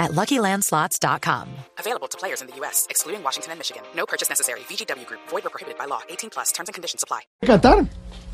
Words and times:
at 0.00 0.10
LuckyLandSlots.com. 0.12 1.48
Available 1.78 2.08
to 2.08 2.18
players 2.18 2.40
in 2.42 2.48
the 2.48 2.56
U.S., 2.56 2.86
excluding 2.90 3.22
Washington 3.22 3.52
and 3.52 3.58
Michigan. 3.60 3.82
No 3.94 4.04
purchase 4.06 4.28
necessary. 4.28 4.60
VGW 4.68 5.06
Group. 5.06 5.20
Void 5.28 5.46
or 5.46 5.50
prohibited 5.50 5.78
by 5.78 5.84
law. 5.86 6.00
18 6.08 6.30
plus. 6.30 6.50
Terms 6.52 6.68
and 6.68 6.74
conditions 6.74 7.02
apply. 7.04 7.20
Qatar. 7.44 7.86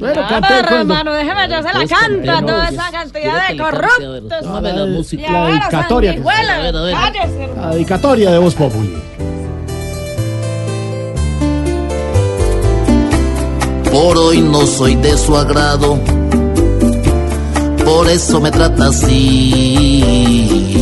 Bueno, 0.00 0.14
Claro, 0.14 0.28
canté 0.28 0.64
con- 0.66 0.78
hermano, 0.80 1.12
déjeme 1.12 1.46
yo 1.50 1.62
se 1.62 1.72
la 1.78 1.86
canto 1.86 2.32
a 2.32 2.40
toda 2.40 2.68
esa 2.70 2.90
cantidad 2.90 3.48
de 3.48 3.56
corruptos. 3.58 4.28
Dame 4.44 4.72
la 4.72 4.86
música, 4.86 5.30
la 5.30 5.46
dedicatoria. 5.48 6.14
La 6.16 7.70
dedicatoria 7.72 8.30
de 8.30 8.38
Voz 8.38 8.54
Populi. 8.54 8.96
Por 13.92 14.16
hoy 14.16 14.40
no 14.40 14.64
soy 14.66 14.94
de 14.94 15.18
su 15.18 15.36
agrado, 15.36 15.98
por 17.84 18.08
eso 18.08 18.40
me 18.40 18.50
trata 18.52 18.86
así. 18.86 20.79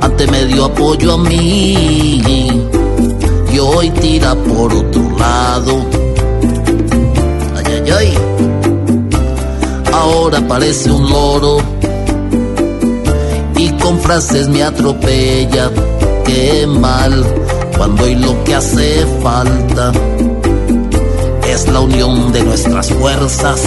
Antes 0.00 0.30
me 0.30 0.44
dio 0.46 0.64
apoyo 0.64 1.12
a 1.14 1.18
mí 1.18 2.20
y 3.52 3.58
hoy 3.58 3.90
tira 3.90 4.34
por 4.34 4.72
otro 4.72 5.18
lado. 5.18 5.84
Ay, 7.56 7.64
ay, 7.74 7.90
ay. 7.98 8.18
Ahora 9.92 10.40
parece 10.48 10.90
un 10.90 11.10
loro 11.10 11.58
y 13.56 13.68
con 13.72 13.98
frases 14.00 14.48
me 14.48 14.62
atropella. 14.62 15.70
Qué 16.24 16.66
mal, 16.66 17.24
cuando 17.76 18.04
hoy 18.04 18.14
lo 18.14 18.42
que 18.44 18.54
hace 18.54 19.04
falta 19.22 19.92
es 21.46 21.68
la 21.68 21.80
unión 21.80 22.32
de 22.32 22.44
nuestras 22.44 22.90
fuerzas. 22.90 23.60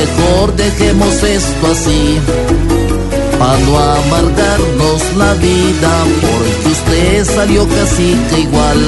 Mejor 0.00 0.54
dejemos 0.56 1.22
esto 1.22 1.66
así, 1.72 2.18
para 3.38 3.58
no 3.58 3.78
amargarnos 3.78 5.00
la 5.16 5.32
vida, 5.34 5.92
porque 6.20 6.68
usted 6.76 7.24
salió 7.24 7.66
casi 7.68 8.08
que 8.28 8.40
igual 8.40 8.78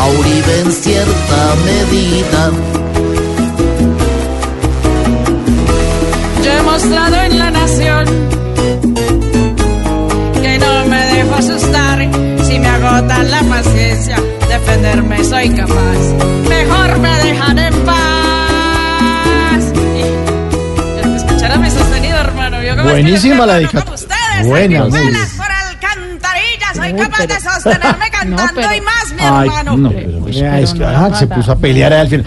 a 0.00 0.06
en 0.60 0.72
cierta 0.72 1.40
medida. 1.68 2.50
Yo 6.44 6.50
he 6.52 6.62
mostrado 6.62 7.16
en 7.16 7.38
la 7.38 7.50
nación 7.50 8.04
que 10.42 10.58
no 10.58 10.84
me 10.86 11.06
dejo 11.14 11.34
asustar 11.34 11.98
si 12.44 12.58
me 12.58 12.68
agotan 12.68 13.30
la 13.30 13.42
paciencia. 13.42 14.16
Defenderme 14.48 15.24
soy 15.24 15.48
capaz. 15.50 16.00
Mejor 16.48 16.98
me 16.98 17.14
dejan 17.24 17.58
en 17.58 17.74
paz. 17.84 18.15
Buenísima 23.02 23.46
la 23.46 23.68
como 23.68 23.94
ustedes, 23.94 24.46
Buena, 24.46 24.80
muy 24.84 24.92
sanguijuelas 24.92 25.28
bien. 25.28 25.36
por 25.36 25.50
alcantarilla. 25.50 26.74
Soy 26.74 26.92
capaz 26.94 27.26
de 27.26 27.40
sostenerme 27.40 28.10
cantando 28.10 28.74
y 28.74 28.80
más, 28.80 29.12
mi 29.12 29.22
Ay, 29.22 29.48
hermano. 29.48 29.76
no, 29.76 29.90
pero, 29.90 30.24
vea, 30.24 30.60
es 30.60 30.74
que 30.74 30.84
ah, 30.84 31.10
se 31.14 31.26
puso 31.26 31.52
a 31.52 31.56
pelear 31.56 31.92
al 31.92 32.08
final. 32.08 32.26